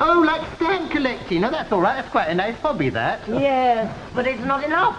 [0.00, 1.44] Oh, like stamp collecting.
[1.44, 1.96] Oh, that's all right.
[1.96, 3.26] That's quite a nice hobby, that.
[3.28, 4.96] Yes, but it's not enough.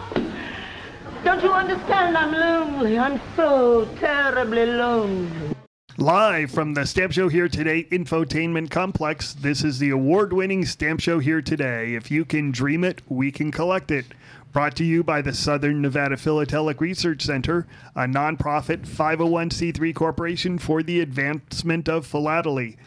[1.24, 2.18] Don't you understand?
[2.18, 2.98] I'm lonely.
[2.98, 5.56] I'm so terribly lonely.
[5.98, 11.00] Live from the Stamp Show Here Today infotainment complex, this is the award winning Stamp
[11.00, 11.96] Show Here Today.
[11.96, 14.06] If you can dream it, we can collect it.
[14.54, 17.66] Brought to you by the Southern Nevada Philatelic Research Center,
[17.96, 22.78] a nonprofit 501c3 corporation for the advancement of philately.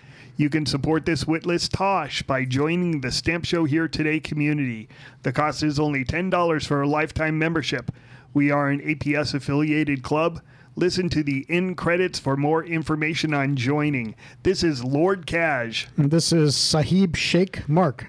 [0.40, 4.88] You can support this witless Tosh by joining the Stamp Show Here Today community.
[5.22, 7.92] The cost is only $10 for a lifetime membership.
[8.32, 10.40] We are an APS affiliated club.
[10.76, 14.14] Listen to the in credits for more information on joining.
[14.42, 15.88] This is Lord Cash.
[15.98, 18.06] And this is Sahib Sheikh Mark.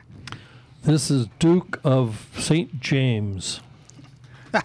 [0.84, 2.80] This is Duke of St.
[2.80, 3.60] James.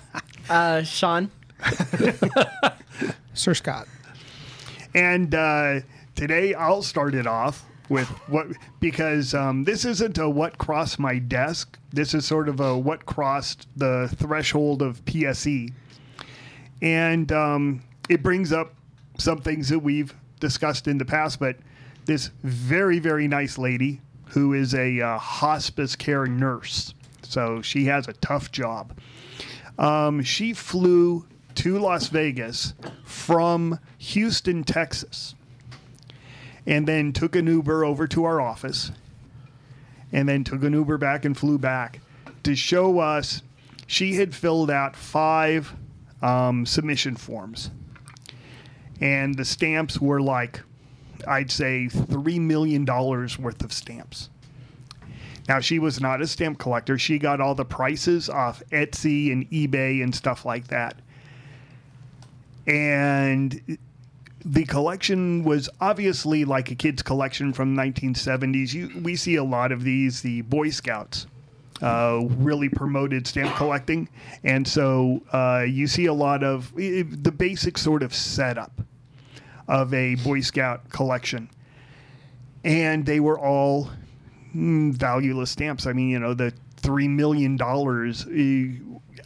[0.48, 1.28] Uh, Sean.
[3.34, 3.88] Sir Scott.
[4.94, 5.80] And uh,
[6.16, 8.48] today I'll start it off with what,
[8.80, 11.78] because um, this isn't a what crossed my desk.
[11.92, 15.72] This is sort of a what crossed the threshold of PSE.
[16.82, 18.74] And um, it brings up
[19.18, 21.56] some things that we've discussed in the past, but
[22.06, 26.94] this very, very nice lady who is a uh, hospice care nurse.
[27.22, 28.98] So she has a tough job.
[29.78, 31.26] Um, she flew
[31.56, 35.34] to Las Vegas from Houston, Texas,
[36.66, 38.90] and then took an Uber over to our office,
[40.12, 42.00] and then took an Uber back and flew back
[42.42, 43.42] to show us
[43.86, 45.74] she had filled out five
[46.22, 47.70] um, submission forms.
[49.00, 50.62] And the stamps were like,
[51.26, 54.30] I'd say, $3 million worth of stamps.
[55.48, 56.98] Now, she was not a stamp collector.
[56.98, 61.00] She got all the prices off Etsy and eBay and stuff like that.
[62.66, 63.78] And
[64.48, 68.72] the collection was obviously like a kid's collection from 1970s.
[68.72, 70.22] You, we see a lot of these.
[70.22, 71.26] The Boy Scouts
[71.82, 74.08] uh, really promoted stamp collecting,
[74.44, 78.80] and so uh, you see a lot of i- the basic sort of setup
[79.66, 81.50] of a Boy Scout collection,
[82.64, 83.90] and they were all
[84.54, 85.86] mm, valueless stamps.
[85.86, 88.26] I mean, you know, the three million dollars.
[88.32, 88.74] eh,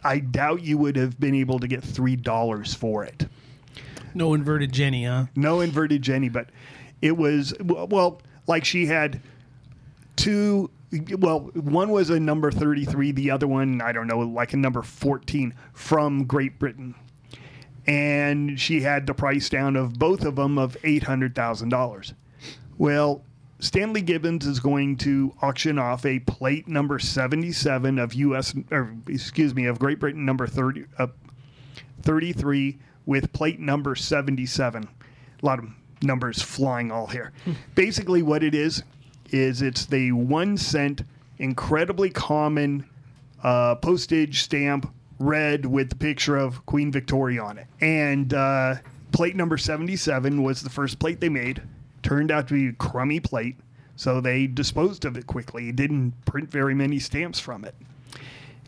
[0.03, 3.27] I doubt you would have been able to get three dollars for it.
[4.13, 5.25] No inverted Jenny, huh?
[5.35, 6.49] No inverted Jenny, but
[7.01, 9.21] it was well, like she had
[10.15, 10.69] two.
[11.17, 13.13] Well, one was a number thirty-three.
[13.13, 16.95] The other one, I don't know, like a number fourteen from Great Britain,
[17.87, 22.13] and she had the price down of both of them of eight hundred thousand dollars.
[22.77, 23.23] Well,
[23.59, 28.53] Stanley Gibbons is going to auction off a plate number seventy-seven of U.S.
[28.69, 30.85] or excuse me of Great Britain number thirty.
[30.97, 31.07] Uh,
[32.01, 34.83] 33 with plate number 77.
[34.83, 35.65] A lot of
[36.01, 37.31] numbers flying all here.
[37.75, 38.83] Basically, what it is,
[39.31, 41.03] is it's the one cent,
[41.37, 42.85] incredibly common
[43.43, 47.67] uh, postage stamp, red with the picture of Queen Victoria on it.
[47.79, 48.75] And uh,
[49.11, 51.61] plate number 77 was the first plate they made.
[52.03, 53.55] Turned out to be a crummy plate,
[53.95, 55.71] so they disposed of it quickly.
[55.71, 57.75] Didn't print very many stamps from it.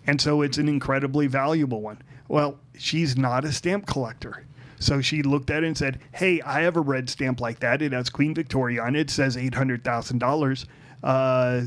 [0.05, 2.01] And so it's an incredibly valuable one.
[2.27, 4.45] Well, she's not a stamp collector.
[4.79, 7.81] So she looked at it and said, Hey, I have a red stamp like that.
[7.81, 9.01] It has Queen Victoria on it.
[9.01, 10.65] It says $800,000.
[11.01, 11.61] Uh,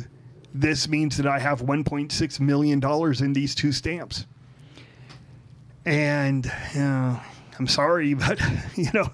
[0.55, 2.83] this means that I have $1.6 million
[3.25, 4.27] in these two stamps.
[5.85, 7.19] And uh,
[7.59, 8.41] I'm sorry, but,
[8.75, 9.11] you know,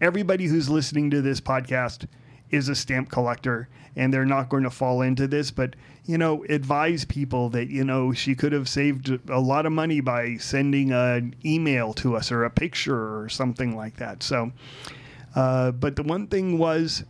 [0.00, 2.06] everybody who's listening to this podcast
[2.50, 6.44] is a stamp collector and they're not going to fall into this but you know
[6.44, 10.92] advise people that you know she could have saved a lot of money by sending
[10.92, 14.52] an email to us or a picture or something like that so
[15.34, 17.04] uh, but the one thing was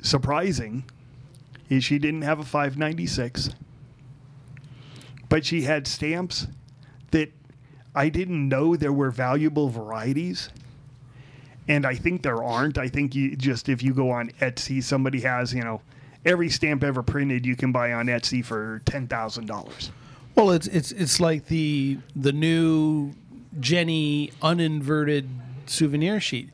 [0.00, 0.84] surprising
[1.68, 3.50] is she didn't have a 596
[5.28, 6.46] but she had stamps
[7.10, 7.30] that
[7.94, 10.50] I didn't know there were valuable varieties
[11.68, 12.78] and I think there aren't.
[12.78, 15.82] I think you just if you go on Etsy, somebody has you know
[16.24, 19.90] every stamp ever printed you can buy on Etsy for ten thousand dollars.
[20.34, 23.12] Well, it's it's it's like the the new
[23.58, 25.28] Jenny uninverted
[25.66, 26.50] souvenir sheet.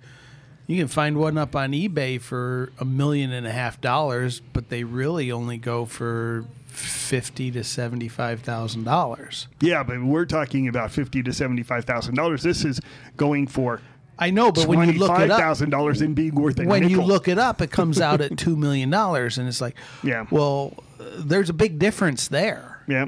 [0.66, 4.70] You can find one up on eBay for a million and a half dollars, but
[4.70, 9.46] they really only go for fifty to seventy five thousand dollars.
[9.60, 12.42] Yeah, but we're talking about fifty to seventy five thousand dollars.
[12.42, 12.80] This is
[13.18, 13.82] going for
[14.18, 16.88] I know, but when you look it up, thousand dollars in being worth a when
[16.88, 20.26] you look it up, it comes out at two million dollars, and it's like, Yeah.
[20.30, 20.74] well,
[21.16, 22.82] there's a big difference there.
[22.86, 23.06] Yeah.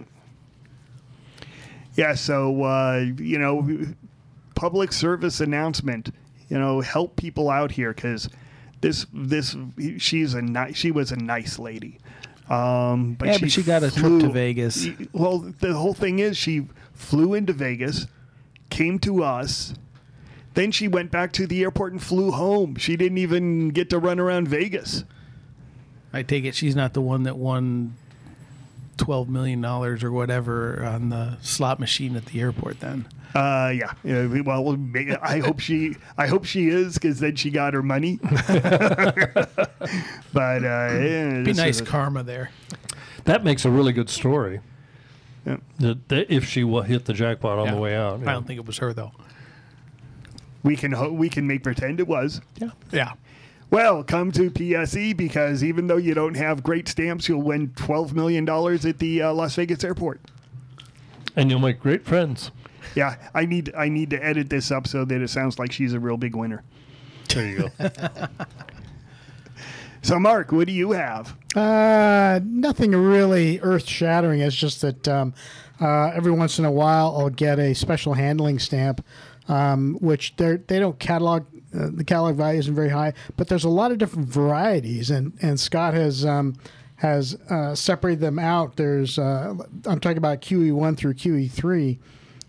[1.94, 3.68] Yeah, so uh, you know,
[4.54, 6.10] public service announcement.
[6.48, 8.28] You know, help people out here because
[8.80, 9.56] this this
[9.98, 11.98] she's a nice she was a nice lady.
[12.48, 14.86] Um, but Yeah, she but she got a trip to Vegas.
[15.12, 18.06] Well, the whole thing is she flew into Vegas,
[18.70, 19.74] came to us.
[20.56, 22.76] Then she went back to the airport and flew home.
[22.76, 25.04] She didn't even get to run around Vegas.
[26.12, 27.94] I take it she's not the one that won
[28.96, 32.80] twelve million dollars or whatever on the slot machine at the airport.
[32.80, 33.92] Then Uh, yeah.
[34.02, 34.78] Yeah, Well,
[35.22, 35.94] I hope she.
[36.16, 38.18] I hope she is, because then she got her money.
[38.26, 39.66] but uh,
[40.32, 42.50] yeah, be nice is a- karma there.
[43.24, 44.60] That makes a really good story.
[45.44, 45.58] Yeah.
[45.80, 47.74] That, that if she wa- hit the jackpot on Yeah.
[47.74, 48.20] the way out.
[48.26, 49.12] I don't think it was her though.
[50.66, 52.42] We can ho- we can make pretend it was.
[52.58, 53.12] Yeah, yeah.
[53.70, 58.14] Well, come to PSE because even though you don't have great stamps, you'll win twelve
[58.14, 60.20] million dollars at the uh, Las Vegas airport.
[61.34, 62.50] And you'll make great friends.
[62.94, 65.94] Yeah, I need I need to edit this up so that it sounds like she's
[65.94, 66.62] a real big winner.
[67.28, 67.88] There you go.
[70.02, 71.36] So, Mark, what do you have?
[71.56, 74.38] Uh, nothing really earth shattering.
[74.38, 75.34] It's just that um,
[75.80, 79.04] uh, every once in a while I'll get a special handling stamp,
[79.48, 81.46] um, which they they don't catalog.
[81.74, 85.32] Uh, the catalog value isn't very high, but there's a lot of different varieties, and
[85.42, 86.24] and Scott has.
[86.24, 86.56] Um,
[87.00, 88.76] has uh, separated them out.
[88.76, 89.52] There's uh,
[89.84, 91.98] I'm talking about QE1 through QE3.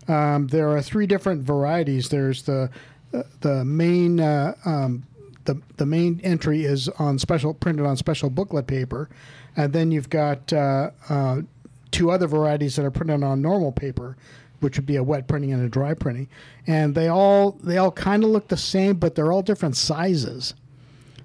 [0.08, 2.08] Um, there are three different varieties.
[2.08, 2.70] There's the
[3.12, 5.04] uh, the main uh, um,
[5.44, 9.08] the the main entry is on special printed on special booklet paper,
[9.56, 11.42] and then you've got uh, uh,
[11.90, 14.16] two other varieties that are printed on normal paper,
[14.60, 16.28] which would be a wet printing and a dry printing,
[16.66, 20.54] and they all they all kind of look the same, but they're all different sizes.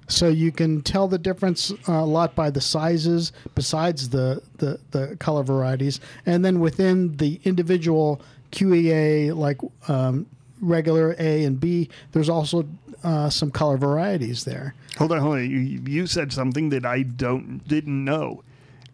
[0.07, 4.79] So you can tell the difference uh, a lot by the sizes, besides the, the,
[4.91, 8.21] the color varieties, and then within the individual
[8.51, 10.25] QEA, like um,
[10.61, 12.67] regular A and B, there's also
[13.03, 14.75] uh, some color varieties there.
[14.97, 15.49] Hold on, hold on.
[15.49, 18.43] You, you said something that I don't didn't know.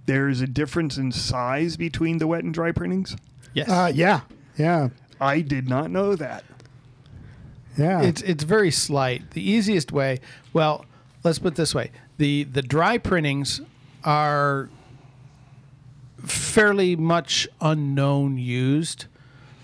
[0.05, 3.15] There is a difference in size between the wet and dry printings.
[3.53, 4.21] Yes, Uh, yeah,
[4.57, 6.43] yeah, I did not know that.
[7.77, 8.01] yeah.
[8.01, 9.31] it's it's very slight.
[9.31, 10.19] The easiest way,
[10.53, 10.85] well,
[11.23, 13.61] let's put it this way: the the dry printings
[14.03, 14.69] are
[16.25, 19.05] fairly much unknown used.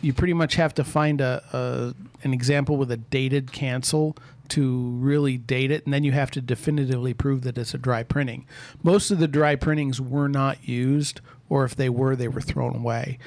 [0.01, 1.93] You pretty much have to find a, a
[2.23, 4.15] an example with a dated cancel
[4.49, 8.03] to really date it, and then you have to definitively prove that it's a dry
[8.03, 8.45] printing.
[8.83, 12.75] Most of the dry printings were not used, or if they were, they were thrown
[12.75, 13.17] away.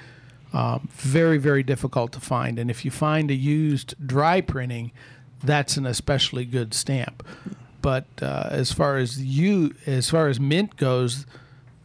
[0.53, 2.59] Um, very, very difficult to find.
[2.59, 4.93] And if you find a used dry printing,
[5.45, 7.23] that's an especially good stamp.
[7.83, 11.27] But uh, as far as you, as far as mint goes,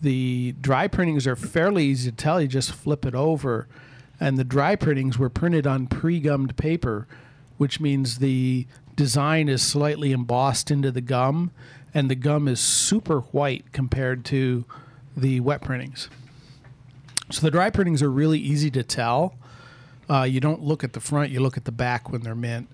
[0.01, 2.42] the dry printings are fairly easy to tell.
[2.42, 3.68] You just flip it over,
[4.19, 7.07] and the dry printings were printed on pre-gummed paper,
[7.57, 11.51] which means the design is slightly embossed into the gum,
[11.94, 14.66] and the gum is super white compared to
[15.16, 16.09] the wet printings.
[17.29, 19.35] So the dry printings are really easy to tell.
[20.09, 22.69] Uh, you don't look at the front; you look at the back when they're mint.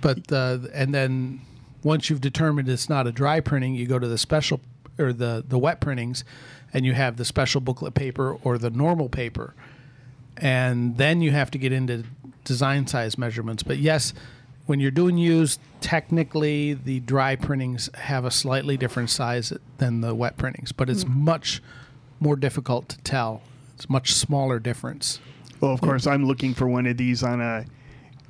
[0.00, 1.40] But uh, and then
[1.82, 4.60] once you've determined it's not a dry printing, you go to the special
[4.98, 6.24] or the the wet printings,
[6.72, 9.54] and you have the special booklet paper or the normal paper,
[10.36, 12.04] and then you have to get into
[12.44, 13.62] design size measurements.
[13.62, 14.14] But yes,
[14.66, 20.14] when you're doing used, technically the dry printings have a slightly different size than the
[20.14, 21.62] wet printings, but it's much
[22.20, 23.42] more difficult to tell.
[23.74, 25.20] It's a much smaller difference.
[25.60, 27.64] Well, of course, I'm looking for one of these on a,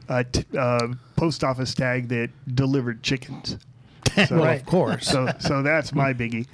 [0.08, 3.58] a t- uh, post office tag that delivered chickens.
[4.26, 5.06] So, Well, of course.
[5.06, 6.48] So, so that's my biggie.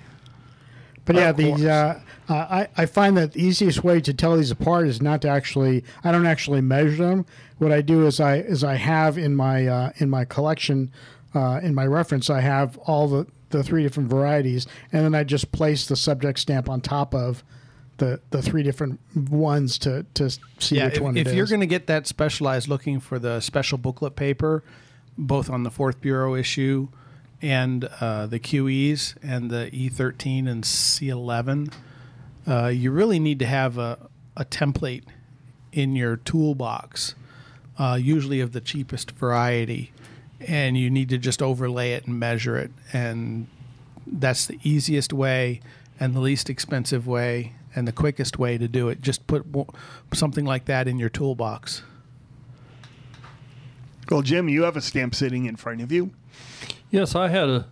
[1.06, 4.50] But yeah, the uh, uh, I I find that the easiest way to tell these
[4.50, 5.82] apart is not to actually.
[6.04, 7.24] I don't actually measure them.
[7.56, 10.90] What I do is I is I have in my uh, in my collection,
[11.34, 15.24] uh, in my reference, I have all the the three different varieties, and then I
[15.24, 17.44] just place the subject stamp on top of
[17.98, 21.60] the the three different ones to to see yeah, which if, one if you're going
[21.60, 24.62] to get that specialized looking for the special booklet paper,
[25.16, 26.88] both on the fourth bureau issue
[27.42, 31.72] and uh, the QEs and the E13 and C11,
[32.46, 35.04] uh, you really need to have a, a template
[35.72, 37.14] in your toolbox,
[37.78, 39.92] uh, usually of the cheapest variety,
[40.40, 42.70] and you need to just overlay it and measure it.
[42.92, 43.46] And
[44.06, 45.60] that's the easiest way
[45.98, 49.00] and the least expensive way and the quickest way to do it.
[49.00, 49.44] Just put
[50.12, 51.82] something like that in your toolbox.
[54.10, 56.10] Well, Jim, you have a stamp sitting in front of you.
[56.90, 57.66] Yes, I had a.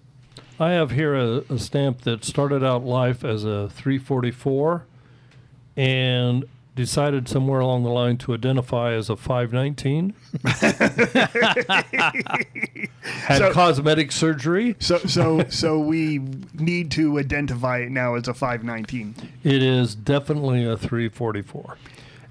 [0.58, 4.86] I have here a, a stamp that started out life as a 344,
[5.76, 6.44] and
[6.74, 10.14] decided somewhere along the line to identify as a 519.
[13.02, 14.76] Had So- cosmetic surgery.
[14.78, 16.20] So so so we
[16.54, 19.14] need to identify it now as a 519.
[19.42, 21.76] It is definitely a 344.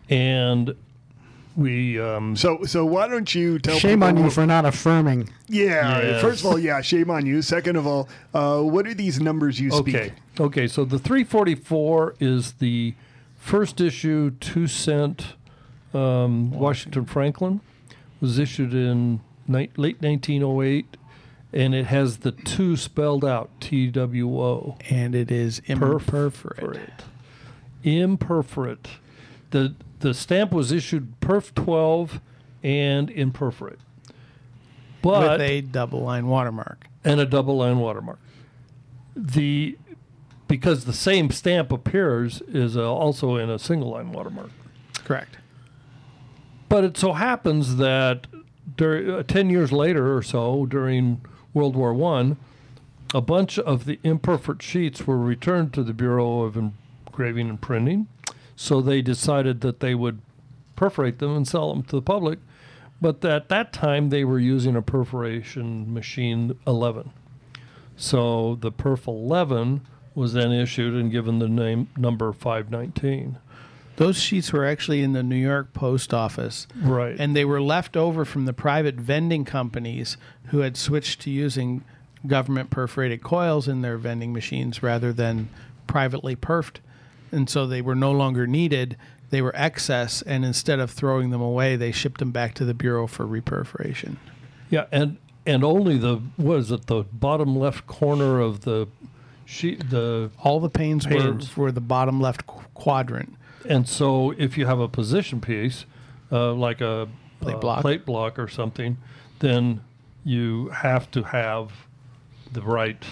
[0.10, 0.76] And
[1.56, 4.66] we, um, So so why don't you tell Shame people on you what- for not
[4.66, 5.30] affirming.
[5.48, 6.00] Yeah.
[6.02, 6.22] Yes.
[6.22, 7.42] First of all, yeah, shame on you.
[7.42, 9.96] Second of all, uh, what are these numbers you speak?
[9.96, 10.12] okay.
[10.40, 10.68] Okay.
[10.68, 12.94] So the 344 is the
[13.44, 15.36] first issue, two cent
[15.94, 17.62] um, Washington Franklin.
[18.22, 20.98] Was issued in ni- late 1908.
[21.52, 24.78] And it has the two spelled out T W O.
[24.90, 26.90] And it is imperforate.
[27.84, 28.88] Imperforate.
[29.52, 32.20] The the stamp was issued perf 12
[32.64, 33.78] and imperforate.
[35.02, 36.88] But with a double line watermark.
[37.04, 38.20] and a double line watermark.
[39.16, 39.78] The
[40.48, 44.52] because the same stamp appears is uh, also in a single line watermark.
[45.04, 45.38] Correct.
[46.70, 48.28] But it so happens that
[48.78, 51.22] dur- uh, 10 years later or so, during
[51.54, 52.38] World War One,
[53.14, 58.08] a bunch of the imperfect sheets were returned to the Bureau of Engraving and Printing.
[58.56, 60.20] So they decided that they would
[60.76, 62.40] perforate them and sell them to the public.
[63.02, 67.12] But at that time, they were using a perforation machine 11.
[67.96, 69.82] So the Perf 11
[70.16, 73.38] was then issued and given the name number 519.
[73.96, 76.68] Those sheets were actually in the New York post office.
[76.82, 77.16] Right.
[77.20, 80.18] And they were left over from the private vending companies
[80.48, 81.84] who had switched to using
[82.26, 85.50] government perforated coils in their vending machines rather than
[85.86, 86.80] privately perfed.
[87.32, 88.98] And so they were no longer needed.
[89.30, 90.22] They were excess.
[90.24, 94.18] And instead of throwing them away, they shipped them back to the Bureau for reperforation.
[94.70, 98.88] Yeah, and and only the what is it the bottom left corner of the
[99.54, 101.56] sheet the All the pains, Panes.
[101.56, 103.36] Were, for the bottom left qu- quadrant.
[103.70, 105.86] and so if you have a position piece
[106.32, 107.08] uh, like a
[107.40, 107.82] Plate uh, block.
[107.82, 108.98] plate block or something,
[109.40, 109.82] then
[110.24, 111.72] you have to have
[112.52, 113.04] the right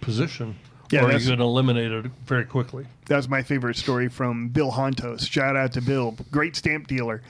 [0.00, 0.56] position,
[0.90, 2.86] Yeah, or you that's- can eliminate it very quickly.
[3.06, 5.28] That's my favorite story from Bill Hontos.
[5.30, 7.20] Shout out to Bill, great stamp dealer.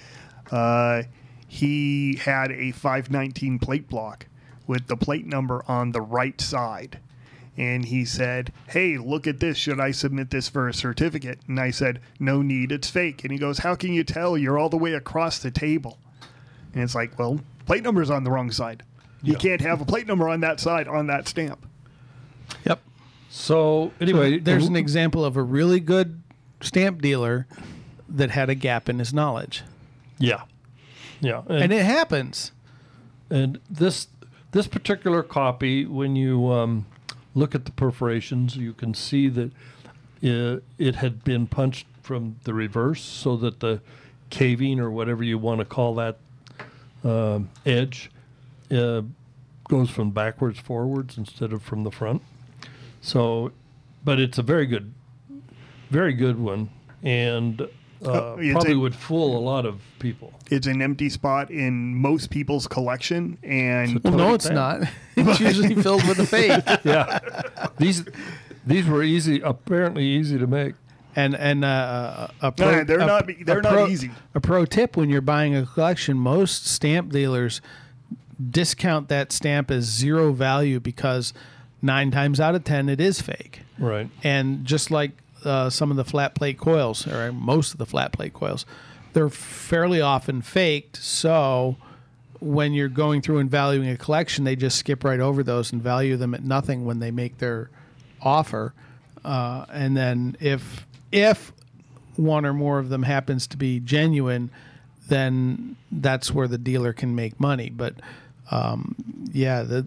[0.53, 1.03] Uh,
[1.49, 4.27] he had a 519 plate block
[4.67, 6.99] with the plate number on the right side.
[7.57, 9.57] And he said, Hey, look at this.
[9.57, 11.39] Should I submit this for a certificate?
[11.47, 12.73] And I said, No need.
[12.73, 13.23] It's fake.
[13.23, 14.37] And he goes, How can you tell?
[14.37, 15.99] You're all the way across the table.
[16.73, 18.83] And it's like, Well, plate number's on the wrong side.
[19.23, 19.39] You Yeah.
[19.39, 21.65] can't have a plate number on that side on that stamp.
[22.67, 22.81] Yep.
[23.31, 26.21] So anyway, There's an example of a really good
[26.61, 27.47] stamp dealer
[28.09, 29.63] that had a gap in his knowledge.
[30.19, 30.43] yeah,
[31.21, 32.53] yeah, And it happens.
[33.31, 34.09] And this
[34.53, 36.87] this particular copy, when you um,
[37.35, 39.51] look at the perforations, you can see that
[40.23, 43.81] it, it had been punched from the reverse, so that the
[44.31, 46.17] caving or whatever you want to call that
[47.03, 48.11] um, edge
[48.71, 49.03] uh,
[49.69, 52.23] goes from backwards forwards instead of from the front.
[53.01, 53.53] So,
[54.05, 54.93] but it's a very good,
[55.91, 56.71] very good one,
[57.03, 57.69] and
[58.07, 60.33] uh, probably a- would fool a lot of people.
[60.51, 63.39] It's an empty spot in most people's collection.
[63.43, 64.55] And Well, no, it's fair.
[64.55, 64.81] not.
[65.17, 66.63] It's usually filled with a fake.
[66.85, 67.19] yeah,
[67.79, 68.05] these
[68.67, 70.75] these were easy, apparently easy to make.
[71.17, 74.11] And and uh, a No, pro, they're a- not- they're a not pro- easy.
[74.35, 77.61] A pro tip when you're buying a collection, most stamp dealers
[78.51, 81.33] discount that stamp as zero value because
[81.81, 83.61] nine times out of ten it is fake.
[83.79, 84.11] Right.
[84.23, 85.13] And just like
[85.45, 88.67] uh, some of the flat plate coils, or most of the flat plate coils,
[89.13, 90.97] they're fairly often faked.
[90.97, 91.77] So
[92.41, 95.83] when you're going through and valuing a collection, they just skip right over those and
[95.83, 97.71] value them at nothing when they make their
[98.21, 98.75] offer.
[99.25, 101.53] Uh, and then if if
[102.17, 104.51] one or more of them happens to be genuine,
[105.09, 107.71] then that's where the dealer can make money.
[107.71, 107.95] But
[108.51, 108.95] um,
[109.33, 109.87] yeah, the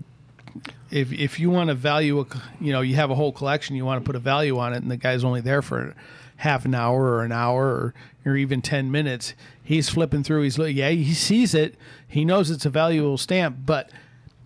[0.91, 2.25] if if you want to value a
[2.59, 4.77] you know you have a whole collection you want to put a value on it
[4.77, 5.95] and the guy's only there for
[6.37, 7.93] half an hour or an hour or,
[8.25, 9.33] or even 10 minutes
[9.63, 11.75] he's flipping through he's look yeah he sees it
[12.07, 13.89] he knows it's a valuable stamp but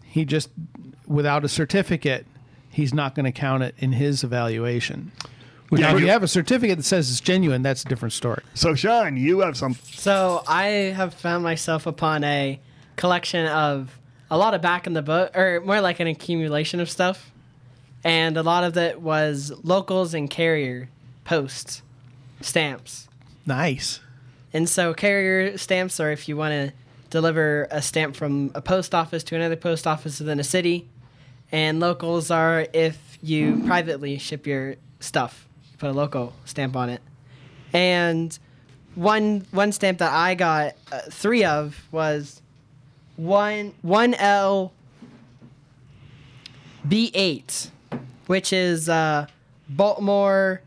[0.04, 0.50] he just
[1.06, 2.26] without a certificate
[2.70, 5.12] he's not going to count it in his evaluation
[5.74, 8.76] now, if you have a certificate that says it's genuine that's a different story so,
[8.76, 9.76] Sean, you have some.
[9.86, 12.60] So I have found myself upon a
[12.98, 13.98] collection of
[14.32, 17.32] a lot of back in the book, or more like an accumulation of stuff,
[18.04, 20.90] and a lot of it was locals and carrier
[21.26, 21.84] posts,
[22.40, 23.08] stamps.
[23.46, 24.00] nice
[24.54, 26.74] And so carrier stamps are if you want to
[27.10, 30.88] deliver a stamp from a post office to another post office within a city.
[31.52, 35.48] And locals are if you privately ship your stuff,
[35.78, 37.02] put a local stamp on it.
[37.74, 38.38] And
[38.96, 42.42] one one stamp that I got uh, three of was
[43.22, 44.74] one one L
[46.88, 47.70] B eight,
[48.26, 49.28] which is uh,
[49.70, 50.62] Baltimore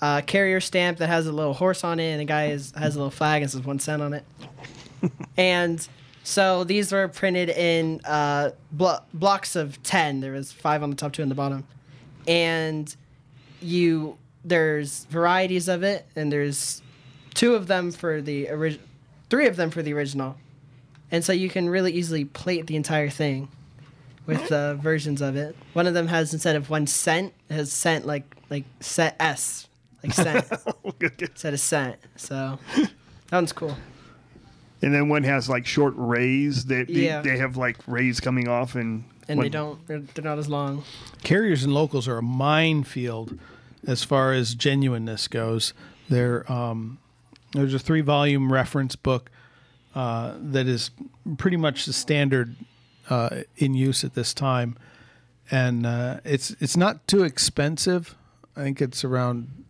[0.00, 2.94] uh, carrier stamp that has a little horse on it, and the guy is, has
[2.94, 4.24] a little flag and says one cent on it.
[5.36, 5.88] and
[6.22, 10.20] so these were printed in uh, blo- blocks of ten.
[10.20, 11.66] There was five on the top, two on the bottom,
[12.28, 12.94] and
[13.60, 16.82] you there's varieties of it, and there's
[17.34, 18.86] two of them for the original,
[19.28, 20.36] three of them for the original,
[21.16, 23.48] and so you can really easily plate the entire thing
[24.26, 25.56] with uh, versions of it.
[25.72, 29.66] One of them has instead of one cent, it has cent like like set S,
[30.02, 30.46] like cent
[31.00, 31.96] instead of cent.
[32.16, 32.90] So that
[33.32, 33.76] one's cool.
[34.82, 37.22] And then one has like short rays that they- Yeah.
[37.22, 40.48] they have like rays coming off and And one- they don't, they're, they're not as
[40.48, 40.84] long.
[41.24, 43.38] carriers and locals are a minefield
[43.86, 45.72] as far as genuineness goes.
[46.10, 46.98] There, um,
[47.52, 49.30] there's a three volume reference book
[49.96, 50.90] uh, that is
[51.38, 52.54] pretty much the standard
[53.10, 54.76] uh, in use at this time,
[55.50, 58.14] and uh, it's it's not too expensive.
[58.56, 59.64] I think it's around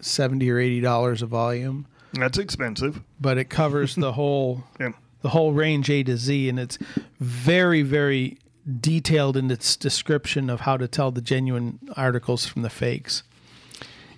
[0.00, 3.00] seventy or eighty dollars a volume, That's expensive.
[3.20, 4.92] but it covers the whole Yeah.
[5.22, 6.78] the whole range A to Z, and it's
[7.20, 8.38] very, very
[8.80, 13.22] detailed in its description of how to tell the genuine articles from the fakes.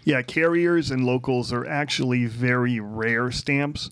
[0.05, 3.91] Yeah, carriers and locals are actually very rare stamps,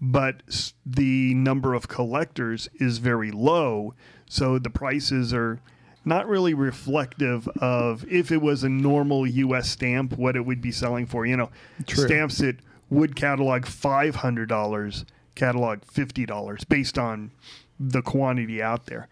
[0.00, 3.94] but the number of collectors is very low,
[4.26, 5.60] so the prices are
[6.04, 10.72] not really reflective of if it was a normal US stamp what it would be
[10.72, 11.50] selling for, you know.
[11.86, 12.06] True.
[12.06, 12.56] Stamps that
[12.90, 17.30] would catalog $500, catalog $50 based on
[17.78, 19.08] the quantity out there.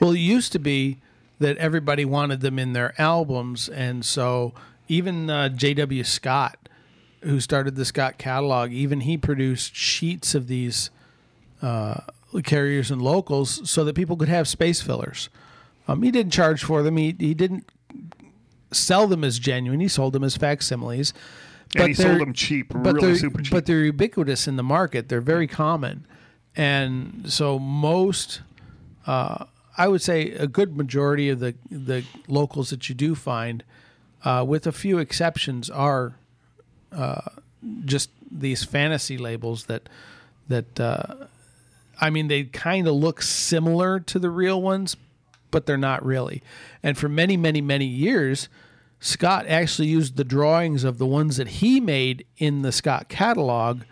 [0.00, 1.00] Well, it used to be
[1.38, 4.54] that everybody wanted them in their albums, and so
[4.88, 6.04] even uh, J.W.
[6.04, 6.63] Scott,
[7.24, 10.90] who started the Scott catalog, even he produced sheets of these
[11.62, 12.00] uh,
[12.42, 15.28] carriers and locals so that people could have space fillers.
[15.88, 16.96] Um, he didn't charge for them.
[16.96, 17.70] He he didn't
[18.72, 19.80] sell them as genuine.
[19.80, 21.12] He sold them as facsimiles.
[21.76, 23.50] And he sold them cheap, but really super cheap.
[23.50, 25.08] But they're ubiquitous in the market.
[25.08, 26.06] They're very common,
[26.54, 28.42] and so most,
[29.06, 29.46] uh,
[29.76, 33.64] I would say, a good majority of the the locals that you do find,
[34.24, 36.14] uh, with a few exceptions, are
[37.84, 39.88] just these fantasy labels that
[40.48, 40.80] that.
[40.80, 41.26] Uh,
[42.00, 44.96] I mean, they kind of look similar to the real ones,
[45.50, 46.42] but they're not really.
[46.82, 48.48] And for many, many, many years,
[49.00, 53.82] Scott actually used the drawings of the ones that he made in the Scott catalog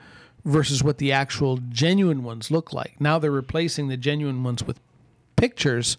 [0.45, 3.01] versus what the actual genuine ones look like.
[3.01, 4.81] Now they're replacing the genuine ones with
[5.37, 5.97] pictures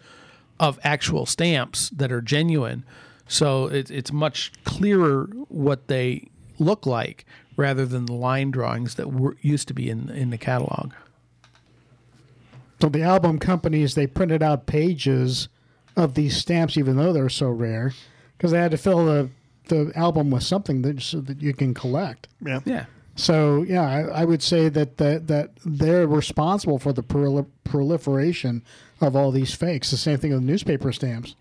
[0.59, 2.83] of actual stamps that are genuine.
[3.27, 6.27] So it, it's much clearer what they
[6.59, 10.37] look like rather than the line drawings that were, used to be in in the
[10.37, 10.93] catalog.
[12.81, 15.47] So the album companies they printed out pages
[15.95, 17.93] of these stamps, even though they're so rare,
[18.37, 19.29] because they had to fill the
[19.69, 22.27] the album with something that so that you can collect.
[22.45, 22.59] yeah.
[22.65, 22.85] Yeah.
[23.15, 28.63] So yeah, I, I would say that that that they're responsible for the proli- proliferation
[28.99, 29.91] of all these fakes.
[29.91, 31.35] The same thing with newspaper stamps.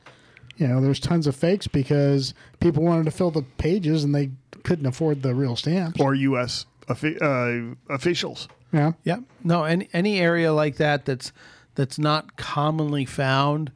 [0.57, 4.31] You know, there's tons of fakes because people wanted to fill the pages and they
[4.65, 6.01] couldn't afford the real stamps.
[6.01, 8.49] Or US offi- uh, officials.
[8.73, 8.93] Yeah.
[9.05, 9.19] Yeah.
[9.45, 11.33] No, any any area like that that's
[11.75, 13.73] that's not commonly found,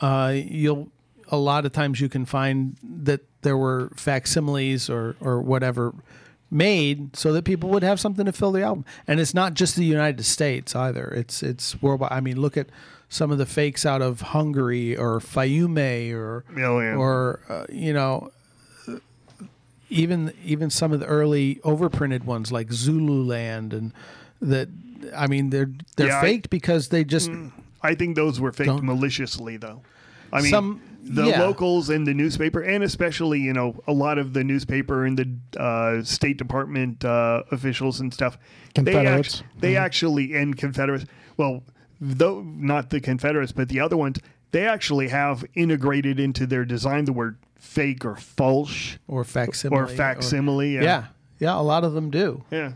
[0.00, 0.90] uh, you'll
[1.30, 5.94] a lot of times you can find that there were facsimiles or or whatever
[6.50, 8.84] made so that people would have something to fill the album.
[9.06, 11.08] And it's not just the United States either.
[11.08, 12.12] It's it's worldwide.
[12.12, 12.68] I mean, look at
[13.08, 16.94] some of the fakes out of Hungary or Fiume or Oh, yeah.
[16.96, 18.30] or uh, you know
[19.90, 23.92] even even some of the early overprinted ones like Zululand and
[24.40, 24.68] that
[25.16, 27.30] I mean they're they're Yeah, I- faked because they just
[27.82, 29.82] I think those were faked Don't- maliciously, though.
[30.32, 31.40] I mean, Some- the yeah.
[31.40, 35.58] locals and the newspaper, and especially you know a lot of the newspaper and the
[35.62, 38.36] uh, State Department uh, officials and stuff.
[38.74, 39.38] Confederates.
[39.38, 41.06] They, act- they actually and Confederates.
[41.38, 41.62] Well,
[42.00, 44.18] though not the Confederates, but the other ones,
[44.50, 49.86] they actually have integrated into their design the word fake or false or facsimile or
[49.88, 50.74] facsimile.
[50.74, 50.82] yeah.
[50.82, 51.04] yeah,
[51.40, 52.70] yeah a lot of them do yeah.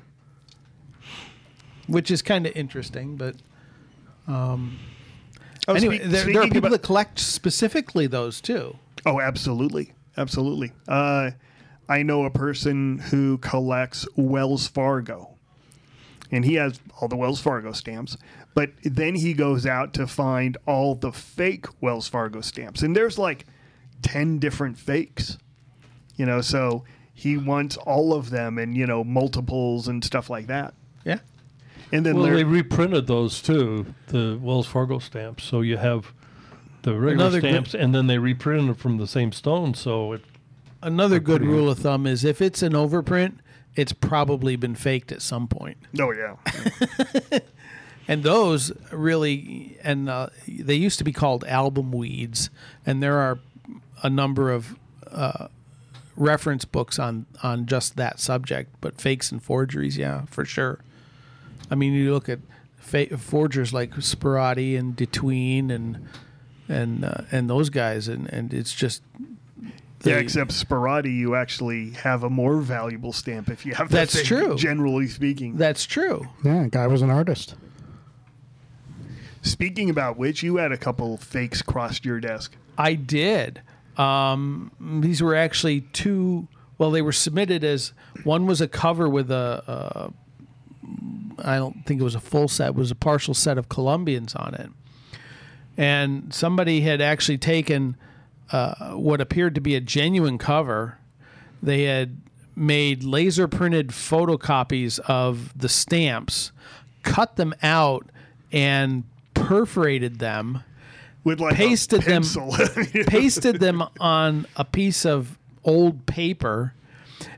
[1.86, 3.36] which is kind of interesting but
[4.28, 4.68] Oh,
[5.68, 10.70] anyway speak- there, there are people about- that collect specifically those too Oh, absolutely, absolutely.
[10.86, 11.32] Uh,
[11.88, 15.30] I know a person who collects Wells Fargo,
[16.30, 18.16] and he has all the Wells Fargo stamps.
[18.54, 23.18] But then he goes out to find all the fake Wells Fargo stamps, and there's
[23.18, 23.46] like
[24.02, 25.38] ten different fakes.
[26.16, 26.84] You know, so
[27.14, 30.74] He wants all of them and you know multiples and stuff like that.
[31.04, 31.18] Yeah.
[31.92, 35.44] And then Well, there- they reprinted those too, the Wells Fargo stamps.
[35.44, 36.12] So you have
[36.82, 39.74] the regular Another good- stamps, and then they reprinted them from the same stone.
[39.74, 40.24] So it,
[40.82, 43.34] Another good rule of thumb is if it's an overprint,
[43.76, 45.76] it's probably been faked at some point.
[46.00, 46.36] oh yeah,
[48.08, 52.50] And those really, and uh, they used to be called album weeds,
[52.84, 53.38] and there are
[54.02, 54.76] a number of
[55.10, 55.48] uh,
[56.16, 58.74] reference books on on just that subject.
[58.80, 60.80] But fakes and forgeries, yeah, for sure.
[61.70, 62.40] I mean, you look at
[62.76, 66.08] fa- forgers like Sperati and de Thuin and
[66.68, 69.02] and uh, and those guys, and and it's just
[70.04, 70.16] yeah.
[70.16, 73.88] Except Sperati, you actually have a more valuable stamp if you have.
[73.90, 73.94] that.
[73.94, 74.56] That's thing, true.
[74.56, 75.56] Generally speaking.
[75.56, 76.28] that's true.
[76.44, 77.54] Yeah, guy was an artist.
[79.42, 82.54] Speaking about which, you had a couple fakes crossed your desk.
[82.78, 83.60] I did.
[83.96, 86.48] Um, these were actually two.
[86.78, 87.92] Well, they were submitted as
[88.24, 90.12] one was a cover with a.
[91.38, 92.70] I don't think it was a full set.
[92.70, 94.70] It was a partial set of Columbians on it,
[95.76, 97.96] and somebody had actually taken
[98.52, 100.98] uh, what appeared to be a genuine cover.
[101.62, 102.20] They had
[102.54, 106.52] made laser printed photocopies of the stamps,
[107.02, 108.08] cut them out,
[108.52, 109.04] and
[109.46, 110.62] perforated them
[111.24, 112.22] With like pasted them
[113.06, 116.74] pasted them on a piece of old paper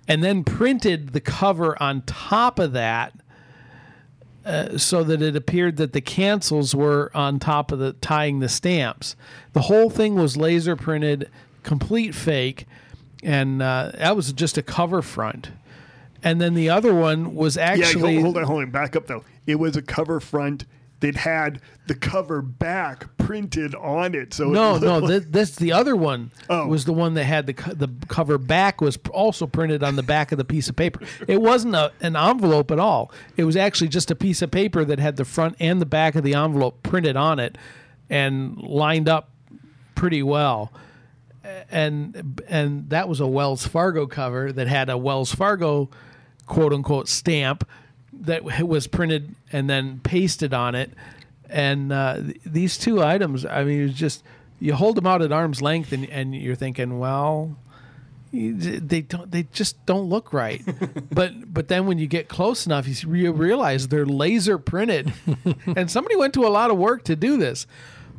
[0.08, 3.12] and then printed the cover on top of that
[4.44, 8.48] uh, so that it appeared that the cancels were on top of the tying the
[8.48, 9.16] stamps
[9.52, 11.30] the whole thing was laser printed
[11.62, 12.66] complete fake
[13.22, 15.50] and uh, that was just a cover front
[16.24, 18.70] and then the other one was Yeah, actually hold, hold on, hold on.
[18.70, 19.24] Back up though.
[19.46, 20.64] It was a cover front
[21.04, 24.32] that had the cover back printed on it.
[24.32, 26.66] So No, it no, looked this, this the other one Oh.
[26.66, 30.02] was the one that had the co- the cover back was also printed on the
[30.02, 31.00] back of the piece of paper.
[31.28, 33.12] It wasn't a, an envelope at all.
[33.36, 36.14] It was actually just a piece of paper that had the front and the back
[36.14, 37.58] of the envelope printed on it
[38.08, 39.28] and lined up
[39.94, 40.72] pretty well.
[41.70, 45.90] And and that was a Wells Fargo cover that had a Wells Fargo
[46.46, 47.68] quote unquote stamp
[48.22, 50.90] that was printed and then pasted on it.
[51.48, 54.22] And uh, th- these two items, I mean, it's just
[54.60, 57.56] you hold them out at arm's length, and, and you're thinking, well,
[58.30, 60.62] you- they don't, they just don't look right.
[61.12, 65.12] but but then when you get close enough, you s- you realize they're laser printed,
[65.76, 67.66] and somebody went to a lot of work to do this.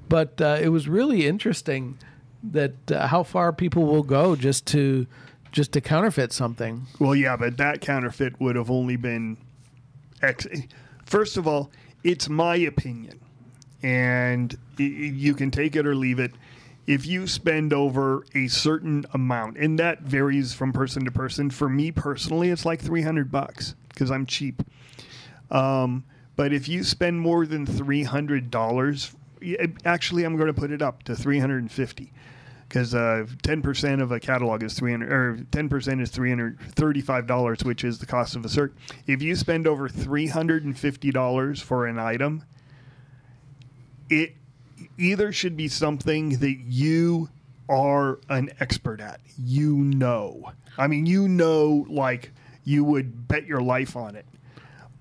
[0.08, 1.98] But uh, it was really interesting
[2.44, 5.08] that uh, how far people will go just to
[5.52, 6.86] just to counterfeit something.
[7.00, 9.38] Well, yeah, but that counterfeit would have only been
[10.22, 10.48] X.
[11.06, 11.72] First of all,
[12.04, 13.20] it's my opinion,
[13.84, 16.32] and you can take it or leave it.
[16.88, 21.50] If you spend over a certain amount, and that varies from person to person.
[21.50, 24.62] For me personally, it's like three hundred bucks because I'm cheap.
[25.50, 26.04] Um,
[26.36, 29.16] but if you spend more than three hundred dollars,
[29.84, 32.12] actually, I'm going to put it up to three hundred and fifty
[32.76, 36.28] because uh, ten percent of a catalog is three hundred, or ten percent is three
[36.28, 38.74] hundred thirty-five dollars, which is the cost of a cert.
[39.08, 42.44] If you spend over three hundred and fifty dollars for an item,
[44.10, 44.36] it
[44.98, 47.30] either should be something that you
[47.70, 49.22] are an expert at.
[49.38, 52.34] You know, I mean, you know, like
[52.66, 54.26] you would bet your life on it,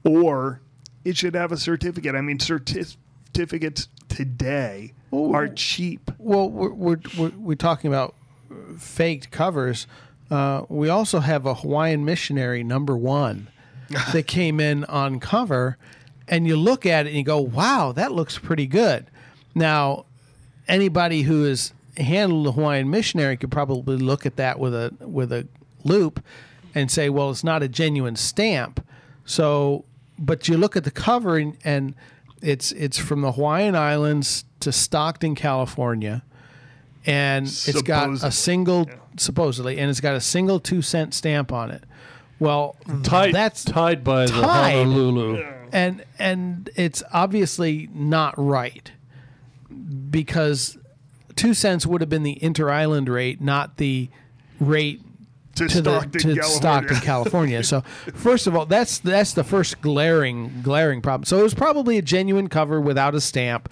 [0.05, 0.61] or
[1.05, 2.15] it should have a certificate.
[2.15, 6.11] I mean, certificates today are cheap.
[6.19, 8.15] Well, we're, we're, we're, we're talking about
[8.79, 9.87] faked covers.
[10.31, 13.49] Uh, we also have a Hawaiian missionary number one
[14.13, 15.77] that came in on cover,
[16.29, 19.07] and you look at it and you go, "Wow, that looks pretty good."
[19.55, 20.07] Now,
[20.67, 25.33] anybody who has handled a Hawaiian missionary could probably look at that with a with
[25.33, 25.47] a
[25.85, 26.21] loupe
[26.75, 28.85] and say, "Well, it's not a genuine stamp."
[29.27, 29.85] So,
[30.19, 31.95] but you look at the cover and, and
[32.45, 36.23] it's it's from the Hawaiian Islands to Stockton, California,
[37.07, 41.53] and it's got a Supposedly, single supposedly, and it's got a single two cent stamp
[41.53, 41.85] on it.
[42.39, 44.75] Well, tied, that's tied by the tied.
[44.87, 45.45] Honolulu.
[45.73, 48.93] and and it's obviously not right
[50.11, 50.77] because
[51.37, 54.11] two cents would have been the inter island rate, not the
[54.61, 55.01] rate
[55.57, 56.43] To, to the Stockton, to California.
[56.45, 57.63] Stockton, California.
[57.63, 57.81] So
[58.15, 61.25] first of all, that's that's the first glaring glaring problem.
[61.25, 63.69] So it was probably a genuine cover without a stamp.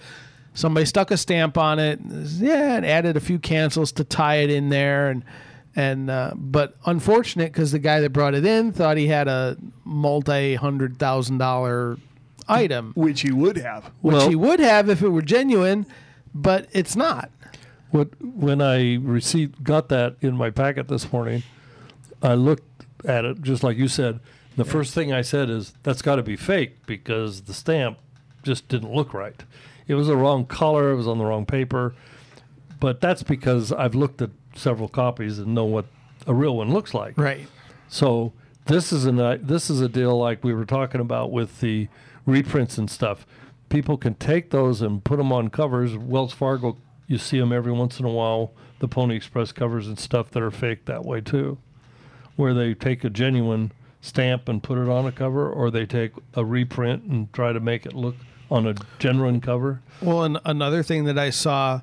[0.53, 4.49] Somebody stuck a stamp on it, yeah, and added a few cancels to tie it
[4.51, 5.23] in there, and
[5.75, 9.57] and uh, but unfortunate because the guy that brought it in thought he had a
[9.83, 11.97] multi hundred thousand dollar
[12.47, 13.85] item, which he would have.
[14.01, 15.85] which Well- he would have if it were genuine,
[16.35, 17.31] but it's not.
[17.89, 21.43] What when I received got that in my packet this morning,
[22.23, 24.19] I looked at it, just like you said.
[24.55, 27.97] The first thing I said is that's got to be fake because the stamp
[28.43, 29.43] just didn't look right.
[29.87, 30.91] It was the wrong color.
[30.91, 31.95] It was on the wrong paper.
[32.79, 35.85] But that's because I've looked at several copies and know what
[36.27, 37.17] a real one looks like.
[37.17, 37.47] Right.
[37.87, 38.33] So
[38.65, 41.87] this is a this is a deal like we were talking about with the
[42.25, 43.25] reprints and stuff.
[43.69, 45.97] People can take those and put them on covers.
[45.97, 48.53] Wells Fargo, you see them every once in a while.
[48.79, 51.57] The Pony Express covers and stuff that are fake that way too,
[52.35, 56.11] where they take a genuine stamp and put it on a cover, or they take
[56.33, 58.15] a reprint and try to make it look
[58.51, 59.81] on a genuine cover.
[60.01, 61.81] Well, and another thing that I saw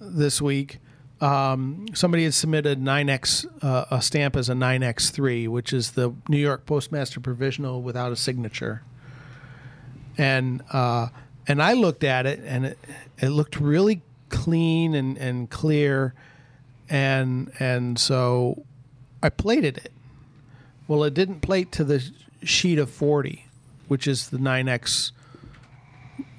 [0.00, 0.78] this week,
[1.20, 6.38] um, somebody had submitted 9x uh, a stamp as a 9x3, which is the New
[6.38, 8.82] York Postmaster Provisional without a signature.
[10.18, 11.08] And uh,
[11.46, 12.78] and I looked at it, and it,
[13.18, 16.14] it looked really clean and, and clear,
[16.88, 18.64] and and so
[19.22, 19.92] I plated it.
[20.88, 22.10] Well, it didn't plate to the
[22.42, 23.46] sheet of 40,
[23.88, 25.12] which is the 9x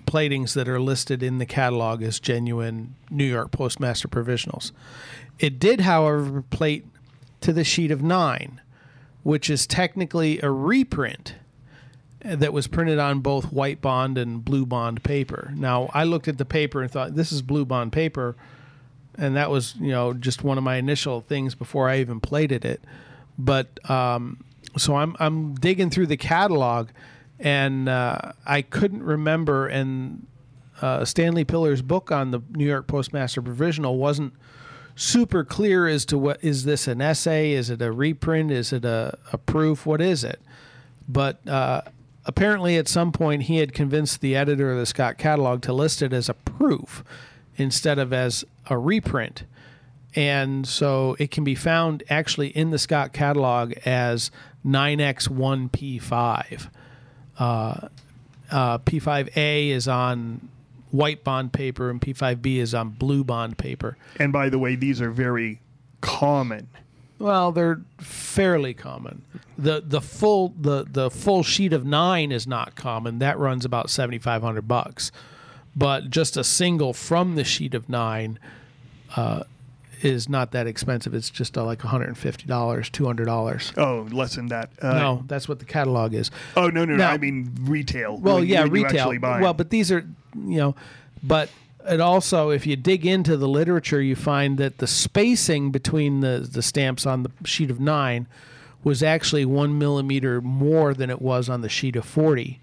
[0.05, 4.71] platings that are listed in the catalog as genuine New York Postmaster provisionals.
[5.39, 6.85] It did, however, plate
[7.39, 8.59] to the sheet of nine,
[9.23, 11.35] which is technically a reprint
[12.23, 15.53] that was printed on both white bond and blue bond paper.
[15.55, 18.35] Now, I looked at the paper and thought, this is blue bond paper.
[19.17, 22.65] And that was, you know, just one of my initial things before I even plated
[22.65, 22.81] it.
[23.37, 24.43] But um,
[24.77, 26.89] so I'm, I'm digging through the catalog
[27.39, 29.67] and uh, I couldn't remember.
[29.67, 30.27] And
[30.81, 34.33] uh, Stanley Piller's book on the New York Postmaster Provisional wasn't
[34.95, 37.51] super clear as to what is this an essay?
[37.51, 38.51] Is it a reprint?
[38.51, 39.85] Is it a, a proof?
[39.85, 40.41] What is it?
[41.07, 41.81] But uh,
[42.25, 46.01] apparently, at some point, he had convinced the editor of the Scott catalog to list
[46.01, 47.03] it as a proof
[47.57, 49.43] instead of as a reprint.
[50.15, 54.31] And so it can be found actually in the Scott catalog as
[54.65, 56.69] 9X1P5.
[57.37, 57.87] Uh,
[58.51, 60.49] uh, P5A is on
[60.91, 63.97] white bond paper and P5B is on blue bond paper.
[64.19, 65.61] And by the way, these are very
[66.01, 66.67] common.
[67.17, 69.21] Well, they're fairly common.
[69.57, 73.19] the the full the the full sheet of nine is not common.
[73.19, 75.11] That runs about seventy five hundred bucks,
[75.75, 78.39] but just a single from the sheet of nine
[79.15, 79.43] uh,
[80.01, 81.13] is not that expensive.
[81.13, 83.71] It's just uh, like one hundred and fifty dollars, two hundred dollars.
[83.77, 84.71] Oh, less than that.
[84.81, 86.31] Uh, no, that's what the catalog is.
[86.55, 87.05] Oh no, no, no.
[87.05, 88.17] I mean retail.
[88.17, 89.13] Well, yeah, retail.
[89.19, 90.05] Well, but these are,
[90.35, 90.75] you know,
[91.23, 91.49] but
[91.87, 96.47] it also, if you dig into the literature, you find that the spacing between the
[96.51, 98.27] the stamps on the sheet of nine
[98.83, 102.59] was actually one millimeter more than it was on the sheet of forty.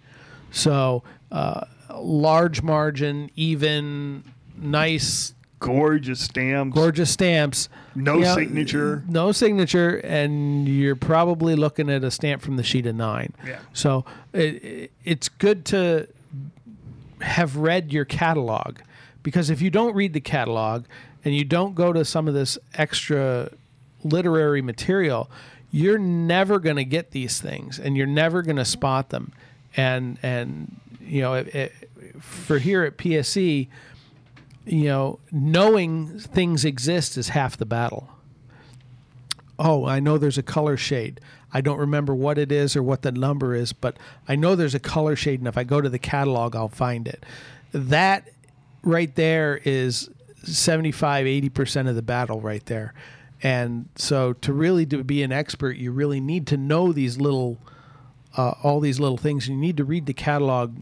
[0.51, 1.67] So, uh,
[2.01, 4.25] large margin, even,
[4.57, 6.75] nice, gorgeous stamps.
[6.75, 7.69] gorgeous stamps.
[7.95, 9.05] No You know, signature.
[9.09, 13.33] No signature, and you're probably looking at a stamp from the sheet of nine.
[13.47, 13.59] Yeah.
[13.73, 16.07] So it, it, it's good to
[17.21, 18.79] have read your catalog
[19.25, 20.85] because if you don't read the catalog
[21.25, 23.51] and you don't go to some of this extra
[24.05, 25.29] literary material,
[25.73, 29.33] you're never going to get these things and you're never going to spot them.
[29.77, 30.77] And and
[31.09, 31.73] you know, it, it,
[32.21, 33.69] for here at PSE,
[34.67, 38.09] you know, knowing things exist is half the battle.
[39.59, 41.21] Oh, I know there's a color shade.
[41.53, 44.75] I don't remember what it is or what the number is, but I know there's
[44.75, 47.25] a color shade, and if I go to the catalog, I'll find it.
[47.73, 48.29] That
[48.83, 50.11] right there is
[50.45, 52.95] 75, 80% of the battle right there.
[53.43, 57.59] And so to really to be an expert, you really need to know these little,
[58.37, 59.49] uh, all these little things.
[59.49, 60.77] You need to read the catalog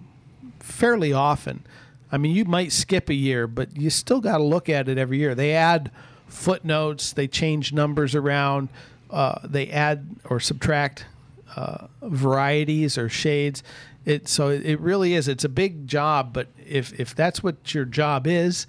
[0.67, 1.65] fairly often.
[2.11, 4.99] I mean, you might skip a year, but you still got to look at it
[4.99, 5.35] every year.
[5.35, 5.91] They add
[6.29, 8.69] footnotes, they change numbers around,
[9.11, 11.07] uh, they add or subtract
[11.55, 13.63] uh, varieties or shades.
[14.05, 15.27] It so it really is.
[15.27, 18.67] It's a big job, but if if that's what your job is,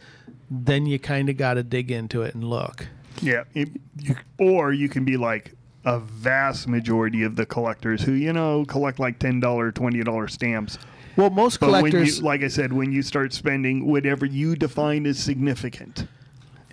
[0.50, 2.88] then you kind of got to dig into it and look.
[3.22, 5.54] Yeah, it, you, or you can be like
[5.88, 10.28] a vast majority of the collectors who you know collect like ten dollar, twenty dollar
[10.28, 10.78] stamps.
[11.16, 14.56] Well, most But when collectors, you, like I said, when you start spending whatever you
[14.56, 16.06] define as significant,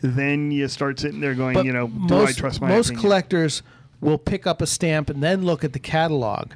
[0.03, 3.03] then you start sitting there going, you know, do most, I trust my most opinion?
[3.03, 3.63] collectors
[4.01, 6.51] will pick up a stamp and then look at the catalog.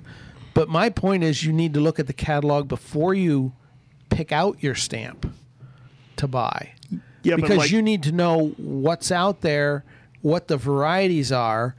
[0.52, 3.52] But my point is, you need to look at the catalog before you
[4.10, 5.32] pick out your stamp
[6.16, 6.72] to buy,
[7.22, 9.84] yeah, because like, you need to know what's out there,
[10.22, 11.76] what the varieties are.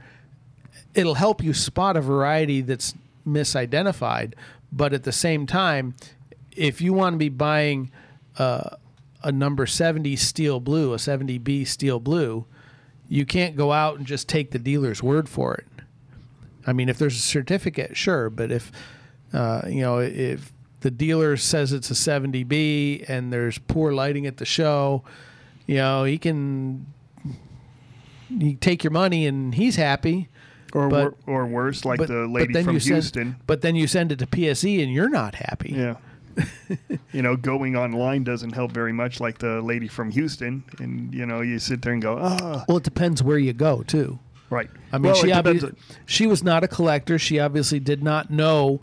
[0.94, 2.94] It'll help you spot a variety that's
[3.26, 4.34] misidentified.
[4.72, 5.94] But at the same time,
[6.56, 7.90] if you want to be buying
[8.38, 8.76] uh,
[9.22, 12.46] a number 70 steel blue, a 70B steel blue,
[13.08, 15.66] you can't go out and just take the dealer's word for it.
[16.66, 18.70] I mean, if there's a certificate, sure, but if
[19.32, 24.36] uh, you know if the dealer says it's a 70B and there's poor lighting at
[24.36, 25.02] the show,
[25.66, 26.86] you know, he can
[28.28, 30.28] you take your money and he's happy.
[30.72, 33.24] Or But- or worse, like but, the but lady then from you Houston.
[33.32, 35.72] Send, but then you send it to PSE and you're not happy.
[35.76, 35.96] Yeah.
[37.12, 40.62] you know, going online doesn't help very much, like the lady from Houston.
[40.78, 43.82] And, you know, you sit there and go, ah, Well, it depends where you go
[43.82, 44.18] too.
[44.48, 44.70] right.
[44.92, 45.74] I mean, Well, she obvi-
[46.06, 47.18] she was not a collector.
[47.18, 48.80] She obviously did not know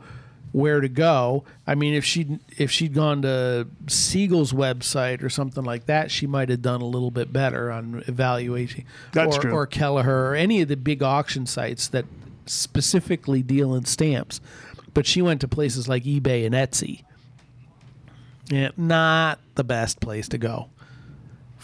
[0.52, 1.44] where to go.
[1.66, 6.28] I mean, if she if she'd gone to Siegel's website or something like that, she
[6.28, 8.86] might have done a little bit better on evaluating.
[9.14, 9.52] That's or, true.
[9.52, 12.06] Or Kelleher or any of the big auction sites that
[12.46, 14.42] specifically deal in stamps.
[14.94, 17.04] But she went to places like eBay and Etsy.
[18.50, 20.70] Yeah, not the best place to go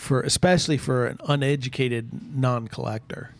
[0.03, 3.31] for especially for an uneducated non-collector.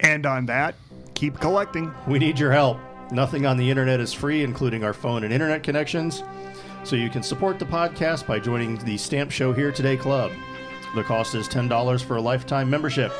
[0.00, 0.74] And on that,
[1.14, 1.94] keep collecting.
[2.08, 2.78] We need your help.
[3.10, 6.24] Nothing on the internet is free, including our phone and internet connections.
[6.82, 10.32] So you can support the podcast by joining the Stamp Show Here Today Club.
[10.94, 13.12] The cost is $10 for a lifetime membership.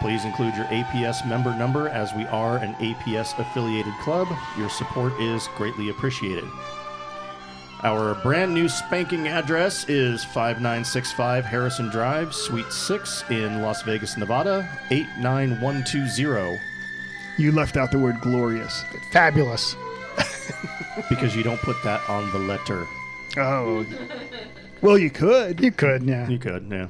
[0.00, 4.28] Please include your APS member number as we are an APS affiliated club.
[4.58, 6.44] Your support is greatly appreciated.
[7.82, 14.68] Our brand new spanking address is 5965 Harrison Drive, Suite 6 in Las Vegas, Nevada,
[14.90, 16.58] 89120.
[17.38, 18.84] You left out the word glorious.
[19.12, 19.76] Fabulous.
[21.08, 22.86] because you don't put that on the letter.
[23.36, 23.84] Oh.
[24.80, 25.60] Well, you could.
[25.60, 26.28] You could, yeah.
[26.28, 26.88] You could, yeah.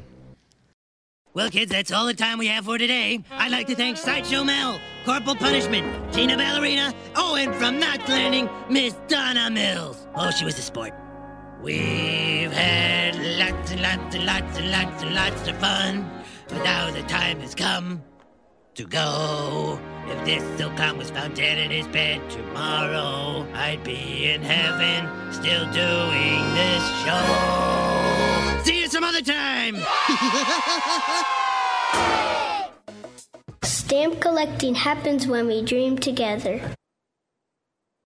[1.35, 3.23] Well, kids, that's all the time we have for today.
[3.31, 8.49] I'd like to thank Sideshow Mel, Corporal Punishment, Tina Ballerina, oh, and from Knots Landing,
[8.71, 10.07] Miss Donna Mills.
[10.15, 10.95] Oh, she was a sport.
[11.63, 16.11] We've had lots and lots and lots and lots and lots of fun,
[16.49, 18.03] but now the time has come
[18.77, 19.81] to go.
[20.07, 25.65] If this Silcon was found dead in his bed tomorrow, I'd be in heaven still
[25.73, 28.63] doing this show.
[28.65, 29.77] See you some other time.
[33.63, 36.61] Stamp collecting happens when we dream together.